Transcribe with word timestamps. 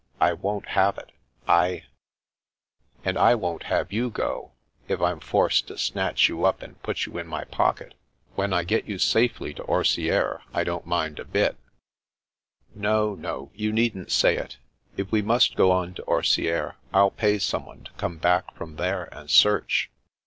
I 0.19 0.33
won't 0.33 0.69
have 0.69 0.97
it. 0.97 1.11
99" 1.47 1.83
And 3.05 3.19
I 3.19 3.35
won't 3.35 3.65
have 3.65 3.93
you 3.93 4.09
go, 4.09 4.53
if 4.87 4.99
I'm 4.99 5.19
forced 5.19 5.67
to 5.67 5.77
snatch 5.77 6.27
you 6.27 6.43
up 6.43 6.63
and 6.63 6.81
put 6.81 7.05
you 7.05 7.19
in 7.19 7.27
my 7.27 7.43
pocket. 7.43 7.93
When 8.33 8.51
I 8.51 8.63
get 8.63 8.85
you 8.87 8.97
safely 8.97 9.53
to 9.53 9.63
Orsieres, 9.65 10.41
I 10.55 10.63
don't 10.63 10.87
mind 10.87 11.19
a 11.19 11.23
bit 11.23 11.55
""No, 12.73 13.13
no, 13.13 13.51
you 13.53 13.71
needn't 13.71 14.11
say 14.11 14.37
it. 14.37 14.57
If 14.97 15.11
we 15.11 15.21
must 15.21 15.55
go 15.55 15.69
on 15.71 15.93
to 15.93 16.03
Orsieres, 16.07 16.73
I'll 16.91 17.11
pay 17.11 17.37
someone 17.37 17.83
to 17.83 17.91
come 17.91 18.17
back 18.17 18.55
from 18.55 18.77
there, 18.77 19.03
and 19.13 19.29
search." 19.29 19.91